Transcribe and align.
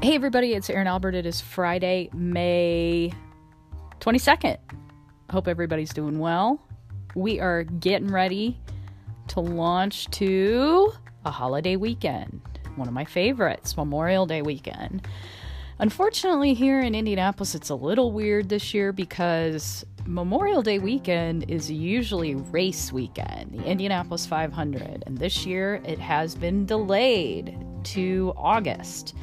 Hey, 0.00 0.14
everybody, 0.14 0.54
it's 0.54 0.70
Erin 0.70 0.86
Albert. 0.86 1.16
It 1.16 1.26
is 1.26 1.40
Friday, 1.40 2.08
May 2.14 3.12
22nd. 3.98 4.56
Hope 5.28 5.48
everybody's 5.48 5.92
doing 5.92 6.20
well. 6.20 6.62
We 7.16 7.40
are 7.40 7.64
getting 7.64 8.12
ready 8.12 8.60
to 9.26 9.40
launch 9.40 10.08
to 10.12 10.92
a 11.24 11.32
holiday 11.32 11.74
weekend, 11.74 12.40
one 12.76 12.86
of 12.86 12.94
my 12.94 13.04
favorites, 13.04 13.76
Memorial 13.76 14.24
Day 14.24 14.40
weekend. 14.40 15.04
Unfortunately, 15.80 16.54
here 16.54 16.78
in 16.78 16.94
Indianapolis, 16.94 17.56
it's 17.56 17.70
a 17.70 17.74
little 17.74 18.12
weird 18.12 18.50
this 18.50 18.72
year 18.72 18.92
because 18.92 19.84
Memorial 20.06 20.62
Day 20.62 20.78
weekend 20.78 21.50
is 21.50 21.68
usually 21.72 22.36
race 22.36 22.92
weekend, 22.92 23.58
the 23.58 23.64
Indianapolis 23.64 24.26
500, 24.26 25.02
and 25.08 25.18
this 25.18 25.44
year 25.44 25.82
it 25.84 25.98
has 25.98 26.36
been 26.36 26.66
delayed 26.66 27.58
to 27.82 28.32
August. 28.36 29.16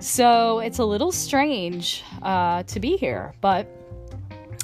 So 0.00 0.60
it's 0.60 0.78
a 0.78 0.84
little 0.84 1.10
strange 1.10 2.04
uh, 2.22 2.62
to 2.64 2.78
be 2.78 2.96
here, 2.96 3.34
but 3.40 3.66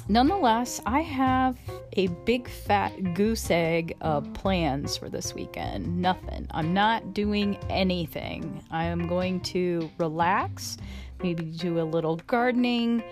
nonetheless, 0.07 0.81
I 0.85 1.01
have 1.01 1.57
a 1.93 2.07
big 2.25 2.47
fat 2.47 3.13
goose 3.13 3.51
egg 3.51 3.97
of 3.99 4.33
plans 4.33 4.95
for 4.95 5.09
this 5.09 5.33
weekend. 5.33 6.01
Nothing. 6.01 6.47
I'm 6.51 6.73
not 6.73 7.13
doing 7.13 7.57
anything. 7.69 8.63
I 8.71 8.85
am 8.85 9.07
going 9.07 9.41
to 9.41 9.89
relax, 9.97 10.77
maybe 11.21 11.43
do 11.43 11.81
a 11.81 11.83
little 11.83 12.15
gardening. 12.27 13.03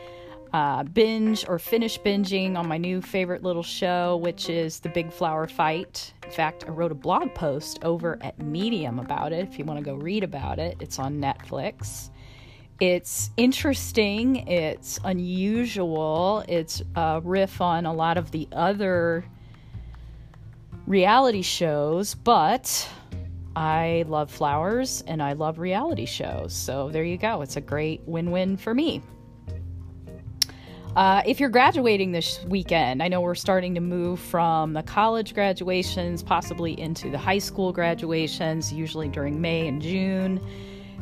Uh, 0.53 0.83
binge 0.83 1.45
or 1.47 1.57
finish 1.57 1.99
binging 1.99 2.55
on 2.55 2.67
my 2.67 2.77
new 2.77 3.01
favorite 3.01 3.41
little 3.41 3.63
show, 3.63 4.17
which 4.17 4.49
is 4.49 4.79
The 4.79 4.89
Big 4.89 5.11
Flower 5.11 5.47
Fight. 5.47 6.13
In 6.23 6.29
fact, 6.29 6.63
I 6.67 6.69
wrote 6.69 6.91
a 6.91 6.95
blog 6.95 7.33
post 7.33 7.79
over 7.83 8.19
at 8.21 8.37
Medium 8.37 8.99
about 8.99 9.33
it 9.33 9.47
if 9.47 9.57
you 9.57 9.65
want 9.65 9.79
to 9.79 9.83
go 9.83 9.95
read 9.95 10.23
about 10.23 10.59
it. 10.59 10.77
It's 10.79 10.99
on 10.99 11.19
Netflix. 11.19 12.11
It's 12.79 13.31
interesting, 13.35 14.47
it's 14.47 14.99
unusual, 15.03 16.43
it's 16.47 16.83
a 16.95 17.19
riff 17.23 17.59
on 17.59 17.87
a 17.87 17.93
lot 17.93 18.19
of 18.19 18.29
the 18.29 18.47
other 18.51 19.25
reality 20.85 21.41
shows, 21.41 22.13
but 22.13 22.87
I 23.55 24.05
love 24.07 24.29
flowers 24.29 25.03
and 25.07 25.21
I 25.23 25.33
love 25.33 25.57
reality 25.57 26.05
shows. 26.05 26.53
So 26.53 26.89
there 26.89 27.03
you 27.03 27.17
go. 27.17 27.41
It's 27.41 27.55
a 27.55 27.61
great 27.61 28.01
win 28.05 28.29
win 28.29 28.57
for 28.57 28.75
me. 28.75 29.01
Uh, 30.95 31.23
if 31.25 31.39
you're 31.39 31.49
graduating 31.49 32.11
this 32.11 32.43
weekend, 32.45 33.01
I 33.01 33.07
know 33.07 33.19
we're 33.19 33.33
starting 33.33 33.73
to 33.73 33.81
move 33.81 34.19
from 34.19 34.73
the 34.73 34.83
college 34.83 35.33
graduations 35.33 36.21
possibly 36.21 36.79
into 36.79 37.09
the 37.09 37.17
high 37.17 37.39
school 37.39 37.73
graduations, 37.73 38.71
usually 38.71 39.07
during 39.07 39.41
May 39.41 39.67
and 39.67 39.81
June. 39.81 40.39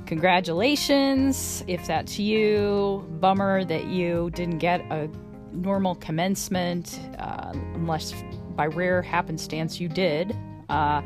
Congratulations 0.06 1.66
if 1.68 1.86
that's 1.86 2.18
you. 2.18 3.06
Bummer 3.20 3.66
that 3.66 3.88
you 3.88 4.30
didn't 4.30 4.60
get 4.60 4.80
a 4.92 5.10
normal 5.52 5.96
commencement, 5.96 6.98
uh, 7.20 7.52
unless 7.74 8.14
by 8.56 8.68
rare 8.68 9.02
happenstance 9.02 9.82
you 9.82 9.90
did. 9.90 10.34
Uh, 10.70 11.02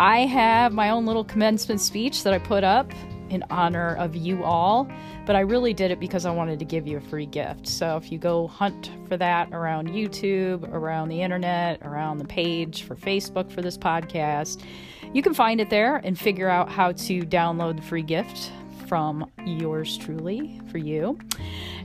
I 0.00 0.26
have 0.26 0.72
my 0.72 0.90
own 0.90 1.06
little 1.06 1.24
commencement 1.24 1.80
speech 1.80 2.24
that 2.24 2.34
I 2.34 2.38
put 2.38 2.64
up 2.64 2.92
in 3.34 3.44
honor 3.50 3.96
of 3.96 4.16
you 4.16 4.42
all, 4.44 4.88
but 5.26 5.36
I 5.36 5.40
really 5.40 5.74
did 5.74 5.90
it 5.90 6.00
because 6.00 6.24
I 6.24 6.30
wanted 6.30 6.58
to 6.60 6.64
give 6.64 6.86
you 6.86 6.96
a 6.96 7.00
free 7.00 7.26
gift. 7.26 7.66
So 7.66 7.96
if 7.96 8.10
you 8.10 8.18
go 8.18 8.46
hunt 8.46 8.90
for 9.08 9.16
that 9.16 9.52
around 9.52 9.88
YouTube, 9.88 10.66
around 10.72 11.08
the 11.08 11.20
internet, 11.20 11.80
around 11.82 12.18
the 12.18 12.24
page 12.24 12.84
for 12.84 12.94
Facebook 12.94 13.50
for 13.50 13.60
this 13.60 13.76
podcast, 13.76 14.62
you 15.12 15.22
can 15.22 15.34
find 15.34 15.60
it 15.60 15.70
there 15.70 15.96
and 15.96 16.18
figure 16.18 16.48
out 16.48 16.68
how 16.68 16.92
to 16.92 17.22
download 17.22 17.76
the 17.76 17.82
free 17.82 18.02
gift 18.02 18.50
from 18.86 19.30
yours 19.44 19.96
truly 19.98 20.60
for 20.70 20.78
you. 20.78 21.18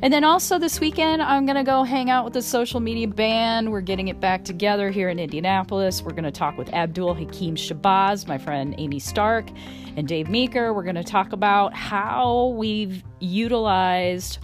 And 0.01 0.13
then 0.13 0.23
also 0.23 0.59
this 0.59 0.79
weekend, 0.79 1.21
I'm 1.21 1.45
going 1.45 1.57
to 1.57 1.63
go 1.63 1.83
hang 1.83 2.09
out 2.09 2.25
with 2.25 2.33
the 2.33 2.41
social 2.41 2.79
media 2.79 3.07
band. 3.07 3.71
We're 3.71 3.81
getting 3.81 4.07
it 4.07 4.19
back 4.19 4.45
together 4.45 4.89
here 4.89 5.09
in 5.09 5.19
Indianapolis. 5.19 6.01
We're 6.01 6.11
going 6.11 6.23
to 6.23 6.31
talk 6.31 6.57
with 6.57 6.73
Abdul 6.73 7.15
Hakim 7.15 7.55
Shabazz, 7.55 8.27
my 8.27 8.37
friend 8.37 8.75
Amy 8.77 8.99
Stark, 8.99 9.49
and 9.97 10.07
Dave 10.07 10.29
Meeker. 10.29 10.73
We're 10.73 10.83
going 10.83 10.95
to 10.95 11.03
talk 11.03 11.33
about 11.33 11.73
how 11.73 12.53
we've 12.57 13.03
utilized 13.19 14.39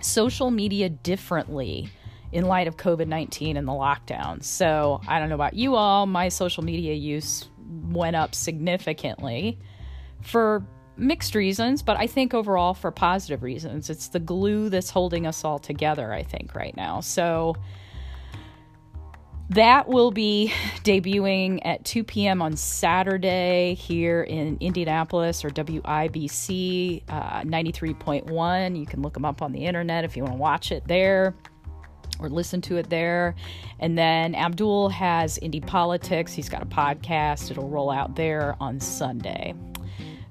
social 0.00 0.50
media 0.50 0.88
differently 0.88 1.88
in 2.32 2.46
light 2.46 2.66
of 2.66 2.76
COVID 2.76 3.06
19 3.06 3.56
and 3.56 3.68
the 3.68 3.72
lockdown. 3.72 4.42
So 4.42 5.00
I 5.06 5.18
don't 5.18 5.28
know 5.28 5.34
about 5.34 5.54
you 5.54 5.76
all, 5.76 6.06
my 6.06 6.28
social 6.28 6.64
media 6.64 6.94
use 6.94 7.48
went 7.90 8.16
up 8.16 8.34
significantly 8.34 9.58
for 10.22 10.66
mixed 10.96 11.34
reasons, 11.34 11.82
but 11.82 11.96
I 11.96 12.06
think 12.06 12.34
overall 12.34 12.74
for 12.74 12.90
positive 12.90 13.42
reasons. 13.42 13.90
It's 13.90 14.08
the 14.08 14.20
glue 14.20 14.68
that's 14.68 14.90
holding 14.90 15.26
us 15.26 15.44
all 15.44 15.58
together, 15.58 16.12
I 16.12 16.22
think, 16.22 16.54
right 16.54 16.76
now. 16.76 17.00
So 17.00 17.56
that 19.50 19.88
will 19.88 20.10
be 20.10 20.52
debuting 20.82 21.60
at 21.64 21.84
2 21.84 22.04
p.m. 22.04 22.40
on 22.40 22.56
Saturday 22.56 23.74
here 23.74 24.22
in 24.22 24.56
Indianapolis 24.60 25.44
or 25.44 25.50
WIBC 25.50 27.02
uh, 27.08 27.42
93.1. 27.42 28.78
You 28.78 28.86
can 28.86 29.02
look 29.02 29.14
them 29.14 29.24
up 29.24 29.42
on 29.42 29.52
the 29.52 29.66
internet 29.66 30.04
if 30.04 30.16
you 30.16 30.22
want 30.22 30.34
to 30.34 30.38
watch 30.38 30.72
it 30.72 30.86
there 30.86 31.34
or 32.18 32.30
listen 32.30 32.60
to 32.62 32.76
it 32.76 32.88
there. 32.88 33.34
And 33.78 33.98
then 33.98 34.34
Abdul 34.34 34.88
has 34.90 35.38
Indy 35.38 35.60
Politics. 35.60 36.32
He's 36.32 36.48
got 36.48 36.62
a 36.62 36.66
podcast. 36.66 37.50
It'll 37.50 37.68
roll 37.68 37.90
out 37.90 38.16
there 38.16 38.56
on 38.60 38.80
Sunday. 38.80 39.54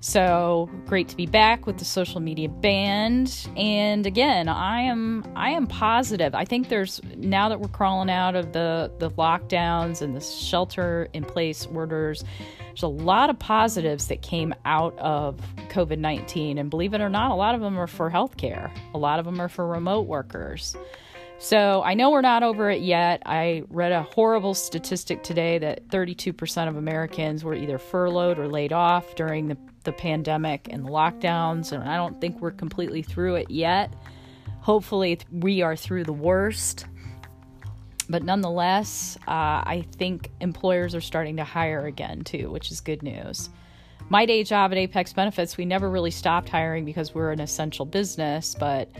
So 0.03 0.67
great 0.87 1.09
to 1.09 1.15
be 1.15 1.27
back 1.27 1.67
with 1.67 1.77
the 1.77 1.85
social 1.85 2.19
media 2.21 2.49
band. 2.49 3.47
And 3.55 4.07
again, 4.07 4.49
I 4.49 4.81
am 4.81 5.23
I 5.35 5.51
am 5.51 5.67
positive. 5.67 6.33
I 6.33 6.43
think 6.43 6.69
there's 6.69 6.99
now 7.15 7.49
that 7.49 7.59
we're 7.59 7.67
crawling 7.67 8.09
out 8.09 8.35
of 8.35 8.51
the 8.51 8.91
the 8.97 9.11
lockdowns 9.11 10.01
and 10.01 10.15
the 10.15 10.19
shelter 10.19 11.07
in 11.13 11.23
place 11.23 11.67
orders, 11.67 12.23
there's 12.69 12.81
a 12.81 12.87
lot 12.87 13.29
of 13.29 13.37
positives 13.37 14.07
that 14.07 14.23
came 14.23 14.55
out 14.65 14.97
of 14.97 15.39
COVID 15.69 15.99
19. 15.99 16.57
And 16.57 16.71
believe 16.71 16.95
it 16.95 17.01
or 17.01 17.09
not, 17.09 17.29
a 17.29 17.35
lot 17.35 17.53
of 17.53 17.61
them 17.61 17.77
are 17.77 17.85
for 17.85 18.09
healthcare, 18.09 18.75
a 18.95 18.97
lot 18.97 19.19
of 19.19 19.25
them 19.25 19.39
are 19.39 19.49
for 19.49 19.67
remote 19.67 20.07
workers. 20.07 20.75
So 21.41 21.81
I 21.81 21.95
know 21.95 22.11
we're 22.11 22.21
not 22.21 22.43
over 22.43 22.69
it 22.69 22.83
yet. 22.83 23.23
I 23.25 23.63
read 23.69 23.91
a 23.91 24.03
horrible 24.03 24.53
statistic 24.53 25.23
today 25.23 25.57
that 25.57 25.87
32% 25.87 26.67
of 26.67 26.77
Americans 26.77 27.43
were 27.43 27.55
either 27.55 27.79
furloughed 27.79 28.37
or 28.37 28.47
laid 28.47 28.71
off 28.71 29.15
during 29.15 29.47
the, 29.47 29.57
the 29.83 29.91
pandemic 29.91 30.67
and 30.69 30.85
the 30.85 30.91
lockdowns, 30.91 31.71
and 31.71 31.83
I 31.83 31.95
don't 31.95 32.21
think 32.21 32.39
we're 32.39 32.51
completely 32.51 33.01
through 33.01 33.37
it 33.37 33.49
yet. 33.49 33.91
Hopefully, 34.59 35.17
we 35.31 35.63
are 35.63 35.75
through 35.75 36.03
the 36.03 36.13
worst. 36.13 36.85
But 38.07 38.21
nonetheless, 38.21 39.17
uh, 39.27 39.65
I 39.65 39.83
think 39.97 40.29
employers 40.41 40.93
are 40.93 41.01
starting 41.01 41.37
to 41.37 41.43
hire 41.43 41.87
again 41.87 42.21
too, 42.21 42.51
which 42.51 42.69
is 42.69 42.81
good 42.81 43.01
news. 43.01 43.49
My 44.09 44.27
day 44.27 44.43
job 44.43 44.73
at 44.73 44.77
Apex 44.77 45.11
Benefits, 45.13 45.57
we 45.57 45.65
never 45.65 45.89
really 45.89 46.11
stopped 46.11 46.49
hiring 46.49 46.85
because 46.85 47.15
we're 47.15 47.31
an 47.31 47.41
essential 47.41 47.85
business, 47.87 48.55
but 48.59 48.91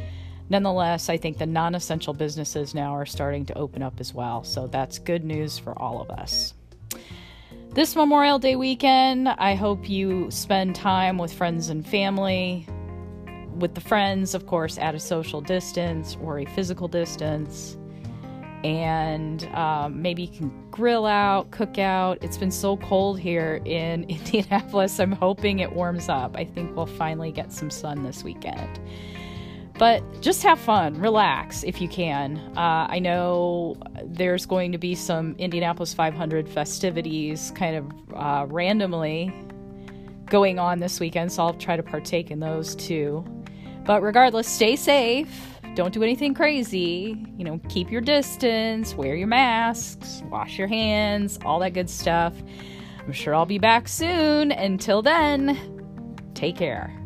nonetheless, 0.51 1.09
I 1.09 1.17
think 1.17 1.37
the 1.37 1.45
non 1.45 1.73
essential 1.73 2.13
businesses 2.13 2.75
now 2.75 2.93
are 2.93 3.05
starting 3.05 3.45
to 3.47 3.57
open 3.57 3.81
up 3.81 3.99
as 3.99 4.13
well. 4.13 4.43
So 4.43 4.67
that's 4.67 4.99
good 4.99 5.23
news 5.23 5.57
for 5.57 5.77
all 5.81 6.01
of 6.01 6.11
us. 6.11 6.53
This 7.73 7.95
Memorial 7.95 8.37
Day 8.37 8.57
weekend, 8.57 9.29
I 9.29 9.55
hope 9.55 9.89
you 9.89 10.29
spend 10.29 10.75
time 10.75 11.17
with 11.17 11.33
friends 11.33 11.69
and 11.69 11.87
family. 11.87 12.67
With 13.55 13.75
the 13.75 13.81
friends, 13.81 14.35
of 14.35 14.45
course, 14.45 14.77
at 14.77 14.93
a 14.93 14.99
social 14.99 15.39
distance 15.39 16.17
or 16.21 16.39
a 16.39 16.45
physical 16.45 16.89
distance. 16.89 17.77
And 18.63 19.43
um, 19.55 20.01
maybe 20.01 20.23
you 20.23 20.27
can 20.27 20.69
grill 20.69 21.05
out, 21.05 21.49
cook 21.51 21.79
out. 21.79 22.17
It's 22.21 22.37
been 22.37 22.51
so 22.51 22.77
cold 22.77 23.19
here 23.19 23.61
in 23.65 24.03
Indianapolis. 24.09 24.99
I'm 24.99 25.13
hoping 25.13 25.59
it 25.59 25.71
warms 25.71 26.09
up. 26.09 26.35
I 26.35 26.43
think 26.43 26.75
we'll 26.75 26.85
finally 26.85 27.31
get 27.31 27.53
some 27.53 27.69
sun 27.69 28.03
this 28.03 28.23
weekend. 28.23 28.79
But 29.81 30.03
just 30.21 30.43
have 30.43 30.59
fun, 30.59 31.01
relax 31.01 31.63
if 31.63 31.81
you 31.81 31.89
can. 31.89 32.37
Uh, 32.55 32.85
I 32.87 32.99
know 32.99 33.75
there's 34.05 34.45
going 34.45 34.71
to 34.73 34.77
be 34.77 34.93
some 34.93 35.33
Indianapolis 35.39 35.91
500 35.91 36.47
festivities 36.47 37.51
kind 37.55 37.75
of 37.75 37.91
uh, 38.15 38.45
randomly 38.47 39.33
going 40.27 40.59
on 40.59 40.77
this 40.77 40.99
weekend, 40.99 41.31
so 41.31 41.47
I'll 41.47 41.55
try 41.55 41.77
to 41.77 41.81
partake 41.81 42.29
in 42.29 42.39
those 42.39 42.75
too. 42.75 43.25
But 43.83 44.03
regardless, 44.03 44.47
stay 44.47 44.75
safe. 44.75 45.57
Don't 45.73 45.95
do 45.95 46.03
anything 46.03 46.35
crazy. 46.35 47.17
You 47.35 47.43
know, 47.43 47.59
keep 47.67 47.89
your 47.89 48.01
distance, 48.01 48.93
wear 48.93 49.15
your 49.15 49.25
masks, 49.25 50.21
wash 50.29 50.59
your 50.59 50.67
hands, 50.67 51.39
all 51.43 51.57
that 51.57 51.73
good 51.73 51.89
stuff. 51.89 52.35
I'm 52.99 53.13
sure 53.13 53.33
I'll 53.33 53.47
be 53.47 53.57
back 53.57 53.87
soon. 53.87 54.51
Until 54.51 55.01
then, 55.01 55.57
take 56.35 56.55
care. 56.55 57.00